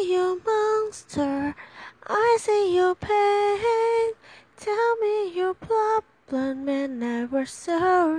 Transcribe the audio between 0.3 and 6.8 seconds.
monster, I see your pain. Tell me your problem